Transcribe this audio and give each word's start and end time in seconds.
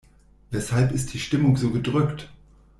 Weshalb 0.49 0.93
ist 0.93 1.13
die 1.13 1.19
Stimmung 1.19 1.57
so 1.57 1.69
gedrückt? 1.71 2.31